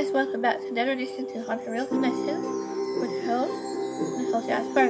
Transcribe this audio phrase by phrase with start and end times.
[0.00, 2.46] guys, welcome back to another edition to Haunted Real Connections
[3.02, 3.52] with your host,
[4.16, 4.88] Nicole Jasper.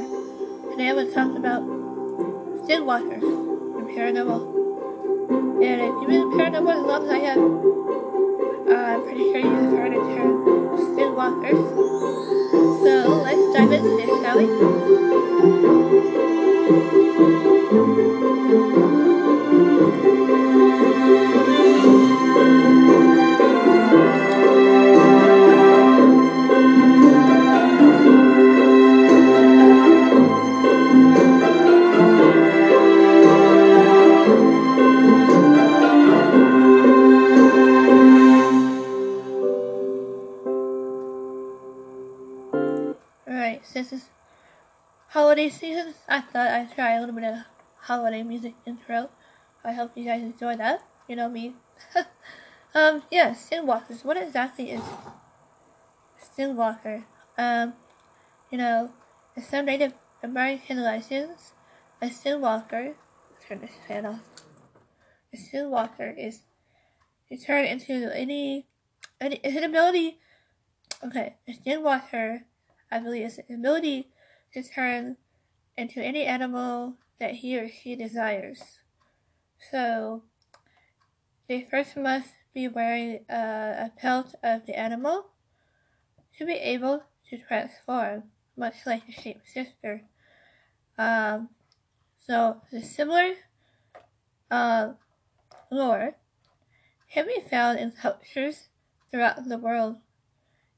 [0.70, 1.62] Today I'm going to talk about
[2.62, 4.40] skinwalkers and paranormal.
[5.64, 7.38] And if you've been in paranormal as long as I have,
[8.68, 10.46] uh, I'm pretty sure you've heard the term
[10.94, 11.60] skinwalkers.
[12.84, 12.92] So
[13.24, 14.46] let's dive into this, shall we?
[45.52, 47.38] Season, I thought I'd try a little bit of
[47.82, 49.10] holiday music intro.
[49.64, 50.82] I hope you guys enjoy that.
[51.08, 51.54] You know me.
[52.74, 54.04] um, yeah, Skinwalkers.
[54.04, 54.82] What exactly is
[56.22, 57.04] Skinwalker?
[57.36, 57.74] Um,
[58.50, 58.90] you know,
[59.36, 61.52] in some Native American legends,
[62.00, 62.94] a Skinwalker,
[63.46, 64.20] turn this fan off.
[65.32, 66.40] A Skinwalker is
[67.28, 68.66] to turn into any,
[69.20, 70.18] any, it's an ability,
[71.04, 72.40] okay, a Skinwalker
[72.90, 74.08] I believe it's the ability
[74.52, 75.16] to turn
[75.80, 78.80] into any animal that he or she desires.
[79.70, 80.22] So,
[81.48, 85.30] they first must be wearing uh, a pelt of the animal
[86.36, 88.24] to be able to transform,
[88.56, 90.02] much like a shapeshifter.
[90.98, 91.48] Um,
[92.18, 93.32] so, the similar
[94.50, 94.92] uh,
[95.72, 96.16] lore
[97.10, 98.68] can be found in cultures
[99.10, 99.96] throughout the world.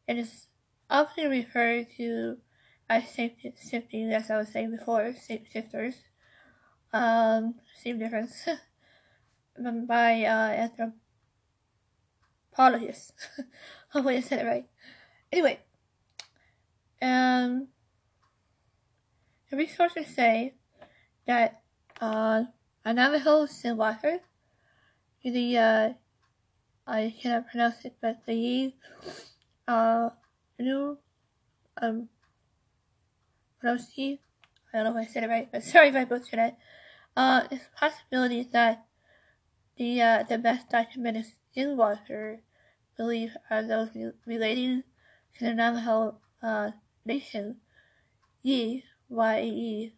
[0.06, 0.46] It is
[0.88, 2.38] often referred to
[2.92, 5.94] as shape-shifting, as I was saying before, shape shifters.
[6.92, 8.46] Um, same difference.
[9.86, 10.68] by uh,
[12.52, 13.12] anthropologists.
[13.90, 14.66] Hopefully I said it right.
[15.30, 15.60] Anyway,
[17.00, 17.68] um,
[19.50, 20.54] the resources say
[21.26, 21.62] that
[22.00, 22.44] uh,
[22.84, 24.20] a Navajo skinwalker,
[25.24, 25.92] the uh,
[26.86, 28.74] I cannot pronounce it, but the
[29.68, 30.10] uh,
[30.58, 30.96] Anu
[31.80, 32.08] um
[33.64, 34.18] Roski.
[34.72, 36.56] I don't know if I said it right, but sorry if I butchered it.
[37.16, 38.86] Uh, it's a possibility that
[39.76, 42.38] the uh, the best documented skinwalker
[42.96, 43.90] belief are those
[44.26, 44.82] relating
[45.38, 46.70] to the Navajo uh,
[47.04, 47.56] nation.
[48.42, 49.92] Ye, Y-E,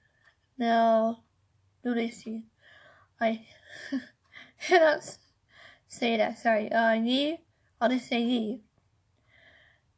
[0.59, 1.23] now
[1.83, 2.45] Lunacy.
[3.21, 3.47] I
[4.61, 5.19] cannot
[5.89, 6.71] say that, sorry.
[6.71, 7.39] Uh, Ye,
[7.81, 8.61] I'll just say Ye.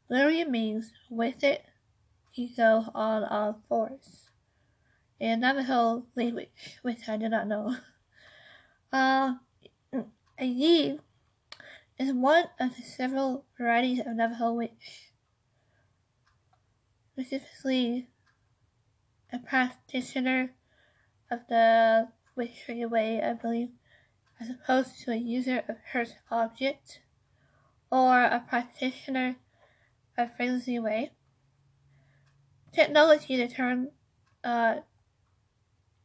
[0.09, 1.65] Literally means with it,
[2.37, 4.29] he go on all fours.
[5.19, 7.77] In Navajo language, which I did not know.
[8.93, 9.35] Uh,
[10.39, 10.99] a yi
[11.99, 15.11] is one of the several varieties of Navajo witch.
[17.13, 18.07] Specifically,
[19.33, 20.53] a practitioner
[21.31, 23.71] of the witchery way, I believe,
[24.41, 27.01] as opposed to a user of hurt object,
[27.91, 29.37] or a practitioner
[30.17, 31.11] a frenzy way.
[32.77, 33.89] Technology, the term
[34.45, 34.81] uh,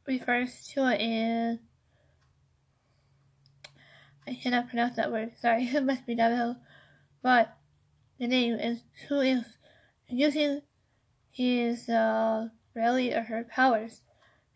[0.07, 1.59] refers to in
[4.25, 6.55] I cannot pronounce that word, sorry, it must be Navajo.
[7.21, 7.57] But
[8.17, 9.57] the name is who is
[10.07, 10.61] using
[11.29, 14.03] his uh, rally or her powers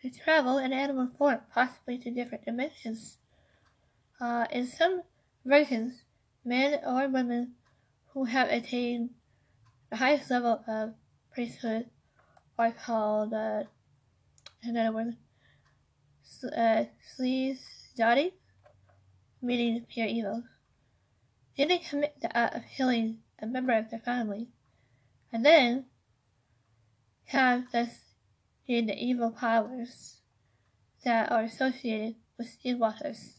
[0.01, 3.17] to travel in animal form, possibly to different dimensions.
[4.21, 5.01] Uh, in some
[5.43, 6.03] versions,
[6.45, 7.55] men or women
[8.13, 9.09] who have attained
[9.89, 10.93] the highest level of
[11.33, 11.89] priesthood
[12.57, 13.63] are called, uh,
[14.63, 15.17] another one,
[16.55, 16.85] uh,
[17.17, 18.31] Sleazadi,
[19.41, 20.43] meaning pure evil.
[21.57, 24.49] They commit the act of killing a member of their family,
[25.31, 25.85] and then
[27.25, 27.89] have thus
[28.67, 30.21] gained the evil powers
[31.03, 33.33] that are associated with skinwalkers.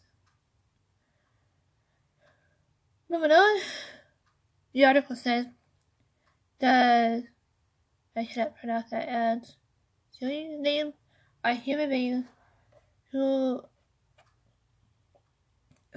[3.08, 3.60] Moving on,
[4.72, 5.46] the article says
[6.58, 7.24] the
[8.16, 9.56] I cannot pronounce that as
[10.18, 10.94] Julian name
[11.44, 12.24] are human beings
[13.12, 13.62] who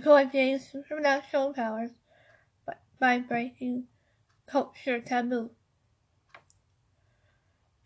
[0.04, 1.92] who gained supernatural powers
[2.66, 3.88] by, by breaking
[4.48, 5.52] culture taboo.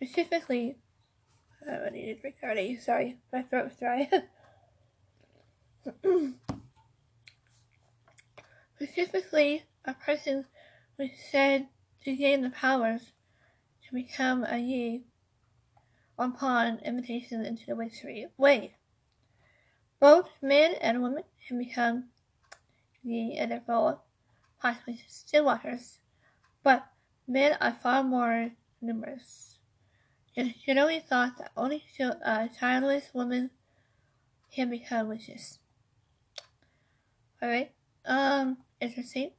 [0.01, 0.77] Specifically,
[1.69, 2.77] I need to drink already.
[2.77, 4.09] Sorry, my throat's dry.
[8.75, 10.45] Specifically, a person
[10.97, 11.67] was said
[12.03, 13.11] to gain the powers
[13.93, 15.03] to become a Yi
[16.17, 18.75] upon invitation into the witchery way.
[19.99, 22.05] Both men and women can become
[23.03, 23.99] Yi and therefore
[24.59, 25.97] possibly skinwalkers
[26.63, 26.87] but
[27.27, 28.51] men are far more
[28.81, 29.59] numerous.
[30.35, 33.51] It is generally thought that only uh, childless women
[34.51, 35.59] can become witches.
[37.41, 37.71] Alright,
[38.05, 39.31] um, interesting.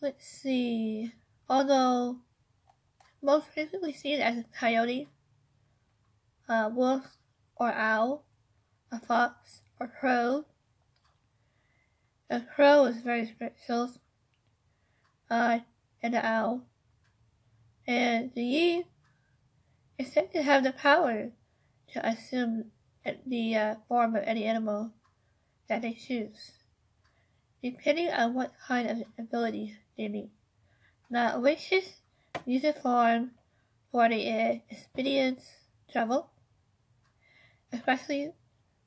[0.00, 1.12] Let's see.
[1.48, 2.18] Although
[3.24, 5.08] most frequently seen as a coyote,
[6.46, 7.16] a wolf
[7.56, 8.24] or owl,
[8.92, 10.44] a fox or crow.
[12.28, 13.90] A crow is very special,
[15.30, 15.60] uh,
[16.02, 16.66] and the owl.
[17.86, 18.84] And the yi
[19.98, 21.30] is said to have the power
[21.92, 22.72] to assume
[23.26, 24.92] the uh, form of any animal
[25.68, 26.52] that they choose,
[27.62, 30.30] depending on what kind of ability they need.
[31.10, 32.00] Now, witches
[32.46, 33.32] the form
[33.90, 35.44] for the uh, experience
[35.90, 36.30] travel,
[37.72, 38.32] especially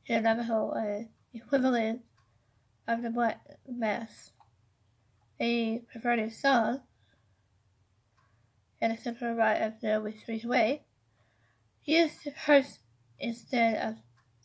[0.08, 1.04] the Navajo uh,
[1.34, 2.02] equivalent
[2.88, 4.32] of the Black Mass.
[5.40, 6.82] A perverted song
[8.82, 10.84] and a central rite of the witch's way
[11.86, 12.80] used to curse
[13.20, 13.96] instead of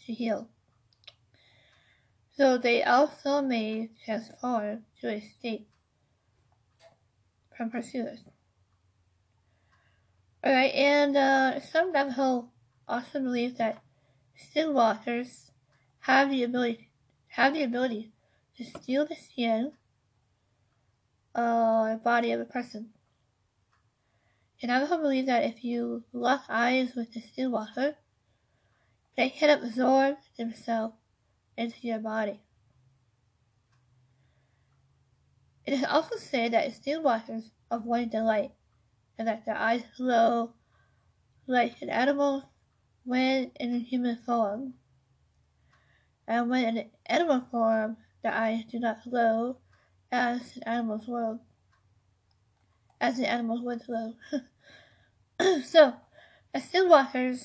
[0.06, 0.48] to heal.
[2.36, 5.66] So they also may transform to a state
[7.56, 8.20] from pursuers.
[10.44, 12.48] Alright, and uh, some Navajo
[12.88, 13.80] also believe that
[14.36, 15.50] skinwalkers
[16.00, 16.88] have the ability
[17.28, 18.10] have the ability
[18.56, 19.72] to steal the skin
[21.36, 22.90] uh, body of a person.
[24.60, 27.94] And Navajo believe that if you lock eyes with the skinwalker,
[29.16, 30.94] they can absorb themselves
[31.56, 32.40] into your body.
[35.64, 38.50] It is also said that skinwalkers avoid the light
[39.18, 40.54] and that their eyes glow
[41.46, 42.50] like an animal
[43.04, 44.74] when in human form.
[46.26, 49.58] And when in animal form, the eyes do not glow
[50.10, 51.40] as an animal's world,
[53.00, 54.14] as the animals would glow.
[55.64, 55.94] so,
[56.54, 57.40] as skinwalkers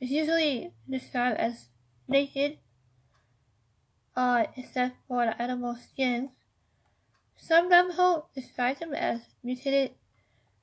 [0.00, 1.68] is usually described as
[2.06, 2.58] naked,
[4.16, 6.30] uh, except for the animal skin.
[7.36, 9.92] Some Navajo describe them as mutated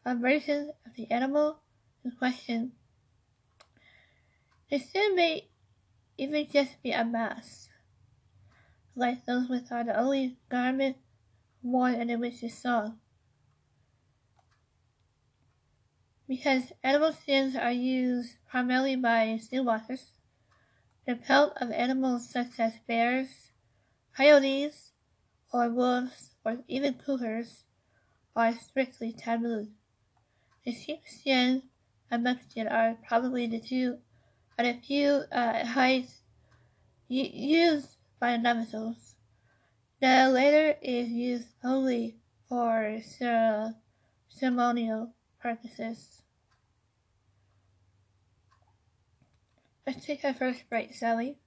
[0.06, 1.60] versions of the animal
[2.04, 2.74] in question.
[4.70, 5.48] The skin may
[6.18, 7.70] even just be a mask,
[8.96, 10.98] like those which are the only garment
[11.62, 13.00] worn in the witch's song.
[16.28, 20.12] Because animal skins are used primarily by skinwalkers,
[21.06, 23.52] the pelt of animals such as bears,
[24.16, 24.92] coyotes,
[25.52, 27.66] or wolves, or even cougars
[28.36, 29.68] are strictly taboo.
[30.70, 31.64] Skin
[32.12, 33.98] and buckskin are probably the two
[34.58, 36.22] are the few uh, hides
[37.08, 39.16] used by the Navajos.
[40.02, 42.18] The latter is used only
[42.48, 43.00] for
[44.30, 46.22] ceremonial purposes.
[49.86, 51.41] Let's take our first break, Sally.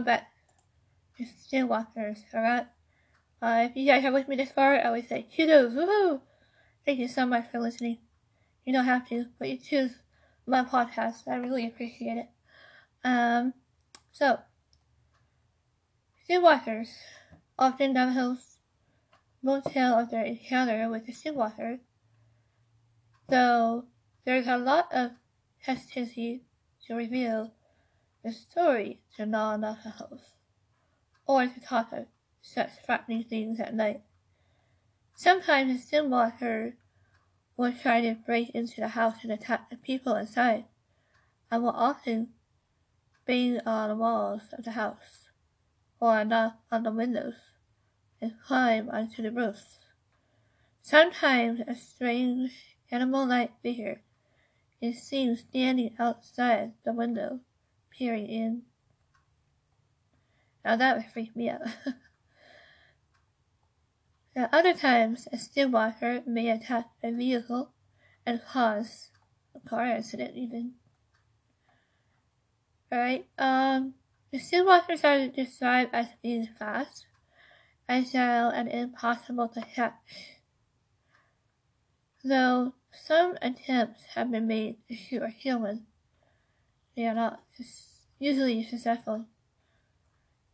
[0.00, 0.24] But,
[1.48, 2.66] sea walkers, alright?
[3.40, 6.20] Uh, if you guys are with me this far, I would say kudos, woohoo!
[6.84, 7.98] Thank you so much for listening.
[8.64, 9.92] You don't have to, but you choose
[10.46, 11.28] my podcast.
[11.28, 12.28] I really appreciate it.
[13.04, 13.52] Um,
[14.12, 14.38] so,
[16.28, 16.88] skinwalkers
[17.58, 18.56] often Navajos
[19.42, 21.80] won't tell of their encounter with the skinwalker,
[23.28, 23.86] So,
[24.24, 25.12] there's a lot of
[25.58, 26.44] hesitancy
[26.86, 27.52] to reveal
[28.24, 30.32] the story to non-Navajos
[31.26, 32.06] or to talk of
[32.40, 34.00] such frightening things at night.
[35.14, 36.72] Sometimes a skinwalker
[37.56, 40.64] will try to break into the house and attack the people inside,
[41.50, 42.30] and will often
[43.26, 45.28] bang on the walls of the house,
[46.00, 47.34] or knock on the windows,
[48.20, 49.78] and climb onto the roofs.
[50.80, 54.00] Sometimes a strange animal-like figure
[54.80, 57.40] is seen standing outside the window,
[57.96, 58.62] peering in.
[60.64, 61.60] Now that would freak me out.
[64.36, 67.70] At other times, a skinwalker may attack a vehicle
[68.26, 69.10] and cause
[69.54, 70.74] a car accident even.
[72.92, 73.94] Alright, um,
[74.32, 77.06] The skinwalkers are described as being fast,
[77.88, 80.40] agile, and impossible to catch.
[82.24, 85.86] Though some attempts have been made to shoot a human,
[86.96, 87.40] they are not
[88.18, 89.26] usually successful.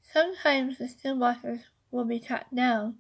[0.03, 2.97] Sometimes the skinwalkers will be tracked down,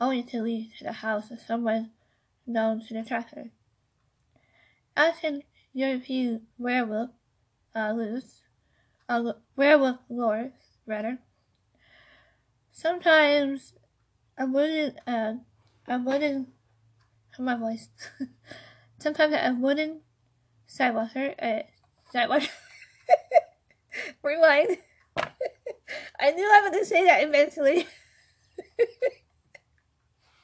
[0.00, 1.90] only to lead to the house of someone
[2.46, 3.50] known to the tracker.
[4.96, 7.10] As in European werewolf
[7.74, 8.42] uh, loose,
[9.08, 10.52] uh, werewolf lore,
[10.86, 11.18] rather,
[12.72, 13.74] sometimes
[14.36, 15.34] a wooden, uh,
[15.88, 16.48] wooden,
[17.38, 17.88] my voice,
[18.98, 20.00] sometimes a wooden
[20.68, 21.62] sidewalker, uh,
[22.12, 22.48] sidewalker,
[24.22, 24.78] rewind.
[26.20, 27.86] I knew I to say that eventually.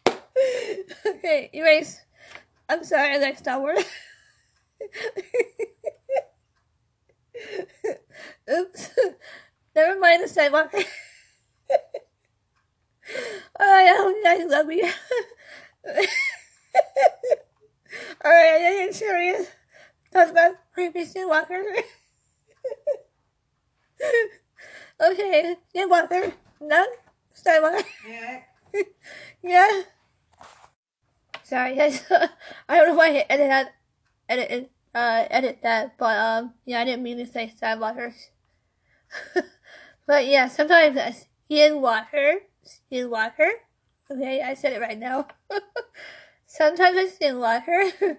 [1.06, 2.00] okay, erase.
[2.68, 3.85] I'm sorry, next that word.
[8.50, 8.90] Oops.
[9.75, 10.75] Never mind the sidewalk.
[13.59, 14.83] I hope you guys love me.
[18.25, 19.49] Alright, I am serious.
[20.12, 21.83] Talk about creepy skinwalker.
[25.00, 26.33] okay, skinwalker.
[26.61, 26.88] None?
[27.35, 27.85] Skywalker.
[28.09, 28.41] Yeah.
[29.43, 29.83] yeah.
[31.45, 32.03] Sorry, guys.
[32.69, 33.75] I don't know why I edit that,
[34.29, 38.31] edit, uh, edit that, but um, yeah, I didn't mean to say Skywalkers.
[40.07, 41.12] but yeah, sometimes uh,
[41.50, 43.50] skinwalker, skinwalker.
[44.11, 45.26] Okay, I said it right now.
[46.47, 48.19] sometimes a skinwalker.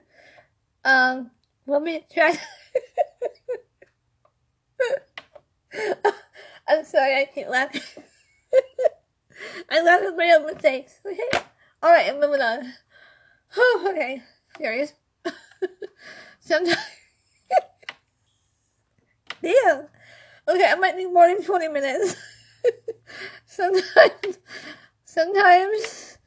[0.85, 1.31] um,
[1.65, 2.37] let me try.
[6.67, 7.73] I'm sorry, I can't laugh.
[9.69, 10.99] I laugh at my own mistakes.
[11.05, 11.45] Okay.
[11.81, 12.73] All right, I'm moving on.
[13.55, 14.21] Oh, okay.
[14.57, 14.93] Serious.
[16.39, 16.77] Sometimes.
[19.41, 19.87] Damn.
[20.47, 22.15] Okay, I might need more than 20 minutes.
[23.45, 24.39] sometimes.
[25.05, 26.17] Sometimes.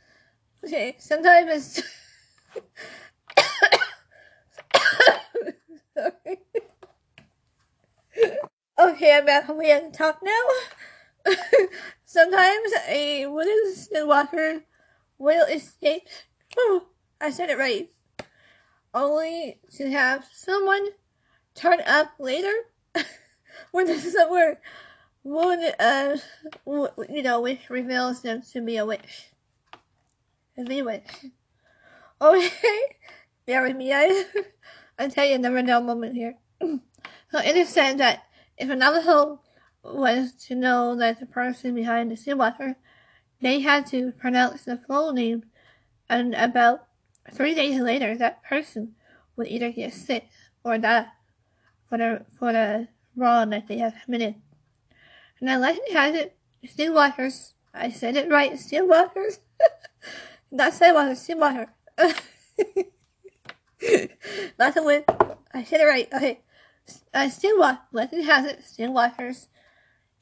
[0.65, 1.83] Okay, sometimes it's.
[8.91, 9.49] okay, I'm back.
[9.49, 11.33] We can talk now.
[12.05, 14.63] sometimes a wooden skinwalker
[15.19, 16.09] will escape.
[16.57, 16.87] Oh,
[17.21, 17.89] I said it right.
[18.93, 20.89] Only to have someone
[21.55, 22.53] turn up later
[23.71, 24.61] when this doesn't work.
[25.23, 26.17] One, uh,
[26.67, 29.29] you know, which reveals them to be a witch.
[30.57, 31.27] To a witch.
[32.21, 32.97] Okay,
[33.47, 34.25] bear with me, I
[34.99, 36.37] I tell you, never know moment here.
[36.61, 38.25] so it is said that
[38.61, 39.43] if another soul
[39.83, 42.77] was to know that the person behind the skinwalker,
[43.41, 45.45] they had to pronounce the full name
[46.09, 46.87] and about
[47.33, 48.95] three days later, that person
[49.37, 50.29] would either get sick
[50.63, 51.07] or die
[51.89, 54.35] for the, for the wrong that they have committed.
[55.41, 56.37] And the legend has it,
[56.67, 59.39] skinwalkers, I said it right, skinwalkers,
[60.51, 61.69] not sidewalkers, skinwalker.
[64.59, 65.05] That's a win.
[65.55, 66.09] I said it right.
[66.13, 66.41] Okay.
[67.15, 69.47] Uh, skinwalker, legend has it, skinwalkers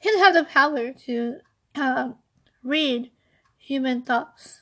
[0.03, 1.37] can have the power to
[1.75, 2.17] um,
[2.62, 3.11] read
[3.57, 4.61] human thoughts.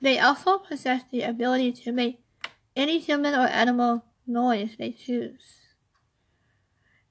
[0.00, 2.20] They also possess the ability to make
[2.76, 5.58] any human or animal noise they choose.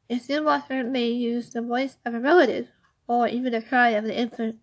[0.10, 2.70] A skinwalker may use the voice of a relative
[3.08, 4.58] or even the cry of the infant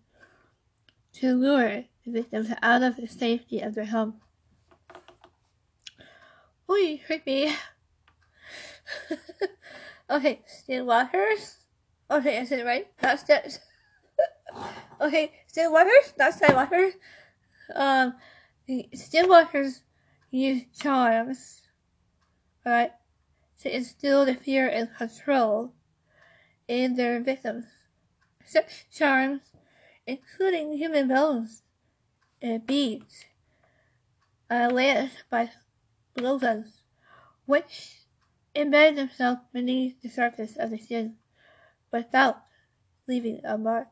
[1.13, 4.21] to lure the victims out of the safety of their home.
[6.69, 7.53] Ooh, creepy.
[10.09, 11.57] okay, skinwalkers.
[12.09, 12.87] Okay, I said it right.
[12.99, 13.59] That's that.
[15.01, 16.13] okay, skinwalkers.
[16.17, 16.93] That's skinwalkers.
[17.73, 18.15] Um,
[18.67, 19.81] the skinwalkers
[20.31, 21.61] use charms,
[22.65, 22.91] right,
[23.61, 25.73] to instill the fear and control
[26.67, 27.65] in their victims.
[28.45, 29.41] Such charms,
[30.05, 31.63] including human bones
[32.41, 33.25] and beads,
[34.49, 35.49] are layered by
[36.15, 36.81] blowguns,
[37.45, 38.04] which
[38.55, 41.15] embed themselves beneath the surface of the skin
[41.91, 42.43] without
[43.07, 43.87] leaving a mark.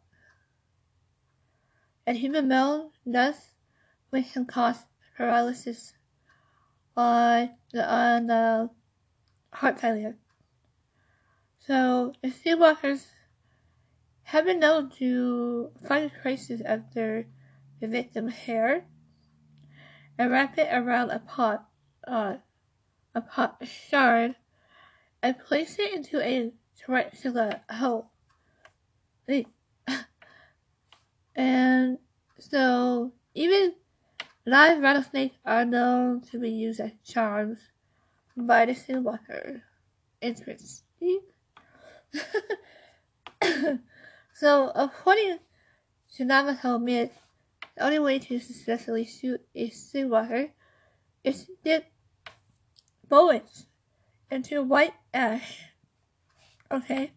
[2.06, 3.56] And human bone thus
[4.10, 4.86] which can cause
[5.18, 5.94] paralysis
[6.96, 8.70] on the, on the
[9.52, 10.18] heart failure.
[11.60, 13.06] So the skinwalkers
[14.24, 17.26] have been known to find traces of their
[17.80, 18.86] the victim's hair
[20.18, 21.66] and wrap it around a pot,
[22.08, 22.36] uh,
[23.14, 24.36] a pot shard,
[25.24, 28.12] and place it into a tarantula hole.
[31.36, 31.98] and
[32.38, 33.74] so even
[34.46, 37.70] Live rattlesnakes are known to be used as charms
[38.36, 39.62] by the skinwalker.
[40.20, 41.22] Interesting.
[44.34, 45.40] so, according
[46.16, 47.18] to Navajo myth,
[47.78, 50.52] the only way to successfully shoot a seawater
[51.24, 51.86] is to dip
[53.08, 53.68] bullets
[54.34, 55.66] into white ash.
[56.72, 57.12] Okay?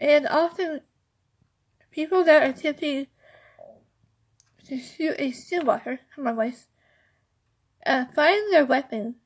[0.00, 0.80] And often,
[1.90, 3.06] people that are attempting
[4.66, 6.66] to shoot a seawater, on, boys,
[7.86, 9.16] uh, find their weapon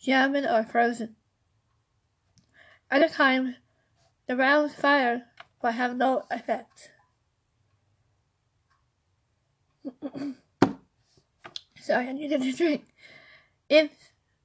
[0.00, 1.16] jammed or frozen.
[2.90, 3.56] Other times,
[4.26, 5.22] the rounds fired
[5.62, 6.90] but have no effect.
[11.80, 12.84] Sorry, I needed a drink.
[13.68, 13.90] If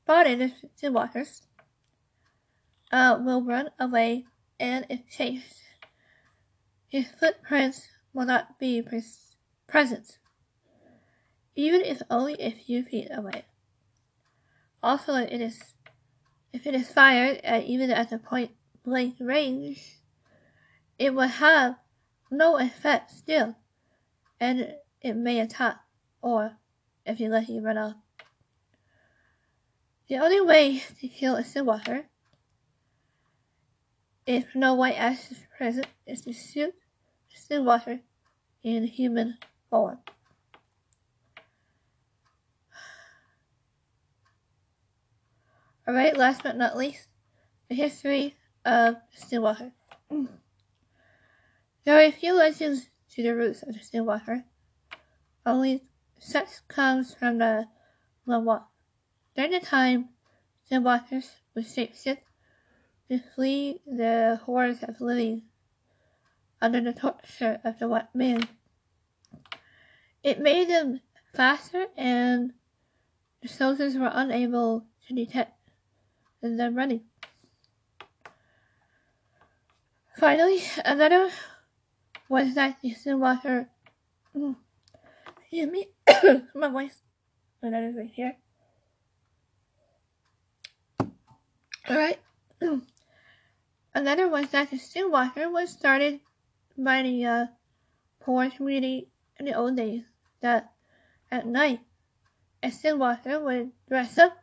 [0.03, 1.43] spotted in waters,
[2.91, 4.25] uh, will run away
[4.59, 5.61] and if chased,
[6.87, 9.35] his footprints will not be pres-
[9.67, 10.17] present,
[11.55, 13.45] even if only a few feet away.
[14.81, 15.75] Also, it is
[16.51, 18.51] if it is fired at even at the point
[18.83, 19.99] blank range,
[20.97, 21.75] it will have
[22.31, 23.55] no effect still,
[24.39, 25.77] and it may attack,
[26.21, 26.57] or
[27.05, 27.95] if you let it run off.
[30.07, 32.07] The only way to kill a seawater,
[34.29, 36.71] if no white ash is present, it is the
[37.33, 37.99] seawater
[38.61, 39.39] in human
[39.71, 39.97] form.
[45.87, 47.07] Alright, last but not least,
[47.69, 49.71] the history of Stillwater.
[51.83, 54.43] There are a few legends to the roots of the Stillwater.
[55.43, 55.85] Only
[56.19, 57.67] such comes from the
[58.27, 58.65] Lawak.
[59.35, 60.09] During the time,
[60.69, 62.19] Stillwaters would shapeshift
[63.09, 65.43] to flee the horrors of living
[66.61, 68.47] under the torture of the white man.
[70.23, 71.01] It made them
[71.33, 72.53] faster and
[73.41, 75.53] the soldiers were unable to detect
[76.41, 77.01] them running.
[80.17, 81.29] Finally, another
[82.27, 83.69] was that the Stillwater.
[84.35, 84.55] Mm,
[85.49, 85.87] hear me?
[86.53, 87.01] My voice.
[87.61, 88.35] Another right here.
[91.89, 92.19] Alright.
[93.99, 96.21] Another was that the Stillwater was started
[96.77, 97.45] by the uh,
[98.21, 100.05] poor community in the old days.
[100.39, 100.71] That
[101.29, 101.81] at night,
[102.63, 104.37] a Stillwater would dress up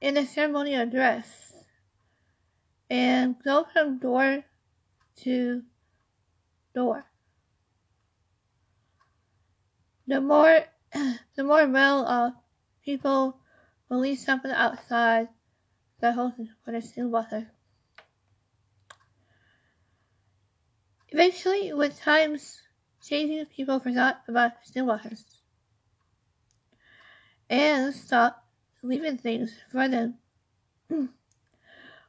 [0.00, 1.54] in a ceremonial dress
[2.90, 4.42] and go from door
[5.22, 5.62] to
[6.74, 7.06] door.
[10.08, 10.64] The more
[11.36, 12.32] the more well off
[12.84, 13.38] people
[13.88, 15.28] leave something outside
[16.00, 17.53] the host for the Stillwater.
[21.14, 22.60] Eventually, with times
[23.00, 25.22] changing, people forgot about Stillwaters
[27.48, 28.44] and stopped
[28.82, 30.18] leaving things for them,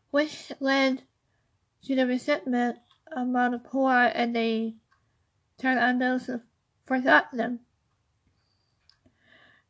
[0.09, 1.03] which led
[1.83, 2.79] to the resentment
[3.15, 4.73] among the poor and they
[5.59, 6.41] turned on those who
[6.87, 7.59] forgot them.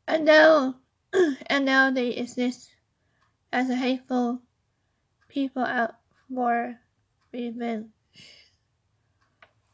[0.08, 0.76] And now,
[1.48, 2.70] and now they exist
[3.52, 4.44] as a hateful
[5.28, 5.96] people out
[6.34, 6.80] for
[7.34, 7.95] revenge.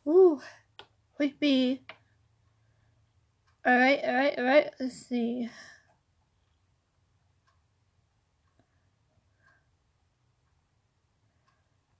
[0.07, 0.41] Ooh,
[1.15, 1.83] creepy.
[3.65, 5.49] Alright, alright, alright, let's see.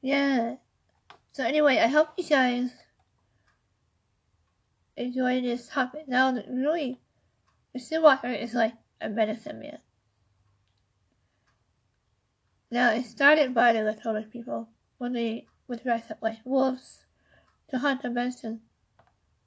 [0.01, 0.55] Yeah.
[1.31, 2.71] So anyway, I hope you guys
[4.97, 6.07] enjoy this topic.
[6.07, 6.99] Now, really,
[7.73, 9.77] the Stillwater is like a medicine man.
[12.71, 17.05] Now, it started by the Lakota people when they would dress up like wolves
[17.71, 18.61] to hunt the bison.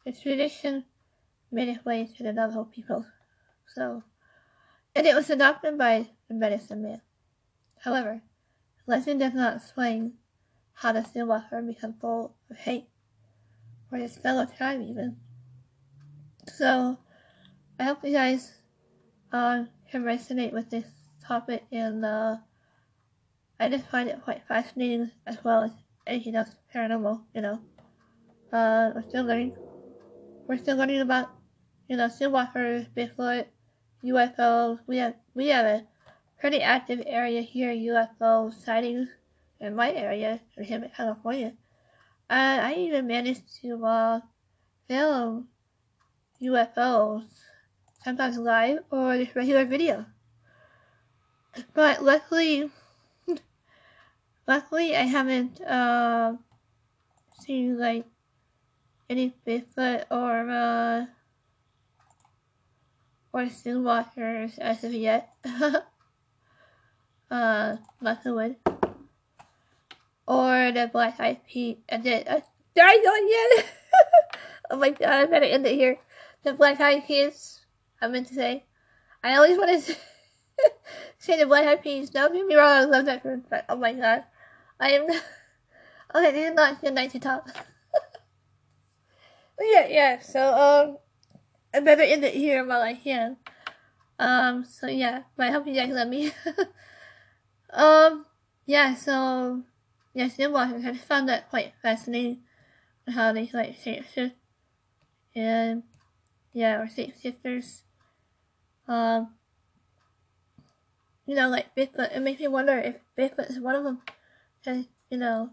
[0.05, 0.87] The tradition
[1.51, 3.07] made its way to the Navajo people.
[3.75, 4.03] So,
[4.95, 7.03] and it was adopted by the medicine man.
[7.81, 8.23] However,
[8.87, 10.15] legend does not explain
[10.75, 12.89] how the Stillwater become full of hate
[13.89, 15.19] for his fellow tribe even.
[16.47, 16.99] So
[17.79, 18.55] I hope you guys
[19.33, 20.87] uh, can resonate with this
[21.27, 22.37] topic and uh,
[23.61, 25.71] I just find it quite fascinating as well as
[26.07, 27.61] anything else paranormal, you know.
[28.55, 29.53] Uh, we're still learning.
[30.47, 31.29] We're still learning about,
[31.89, 33.47] you know, Stillwater, Bigfoot,
[34.05, 34.79] UFOs.
[34.87, 35.83] We have we have a
[36.39, 39.09] pretty active area here, UFO sightings
[39.59, 41.55] in my area, in California.
[42.31, 44.21] And I even managed to uh,
[44.87, 45.49] film
[46.41, 47.27] UFOs,
[48.05, 50.07] sometimes live or just regular video.
[51.75, 52.71] But luckily,
[54.47, 56.37] luckily I haven't uh,
[57.41, 58.07] seen like
[59.09, 61.07] any Bigfoot or uh,
[63.33, 65.35] or Stillwaters as of yet.
[67.31, 68.57] uh, knock wood
[70.27, 72.41] or the black eyed peas, uh, the, uh,
[72.79, 73.67] I not yet?
[74.71, 75.99] oh my god, I better end it here.
[76.43, 77.61] The Black Eyed Peas,
[78.03, 78.65] I meant to say.
[79.23, 79.97] I always want to
[81.19, 82.11] say the Black Eyed Peas.
[82.11, 84.25] Don't get me wrong, I love that group, but oh my god.
[84.81, 85.07] I am.
[86.15, 87.49] Okay, this is not a good night to talk.
[89.61, 90.99] Yeah, yeah, so, um,
[91.73, 93.37] I better end it here while I can.
[94.19, 96.33] Um, so yeah, but I hope you guys let me.
[97.73, 98.27] um,
[98.67, 99.63] yeah, so,
[100.15, 102.43] yeah, Skinwalkers, I just found that quite fascinating,
[103.09, 104.37] how they, like, shape shift,
[105.35, 105.83] and,
[106.53, 107.83] yeah, or shape shifters,
[108.89, 109.35] um,
[111.27, 114.01] you know, like Bigfoot, it makes me wonder if Bigfoot is one of them,
[114.63, 115.51] because, you know,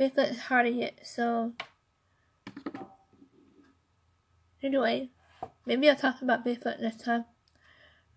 [0.00, 1.52] Bigfoot is hard to get, so,
[4.62, 5.10] anyway,
[5.66, 7.24] maybe I'll talk about Bigfoot next time.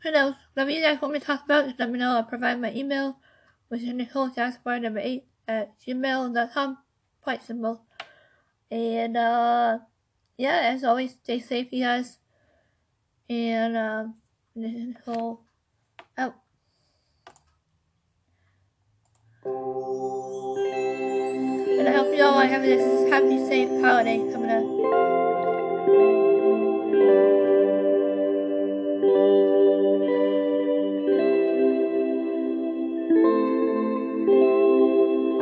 [0.04, 0.36] Who knows?
[0.54, 2.16] Whatever you guys want me to talk about, just let me know.
[2.16, 3.18] I'll provide my email,
[3.68, 6.78] which is Nicole Jasper number 8 at gmail.com.
[7.22, 7.84] Quite simple.
[8.72, 9.80] And, uh,
[10.38, 12.18] yeah, as always, stay safe, you guys.
[13.30, 14.16] And, um,
[14.56, 15.42] Nicole
[16.18, 16.36] out.
[21.82, 25.21] And I hope you all are having this happy, safe holiday coming up.
[27.02, 27.41] Thank you.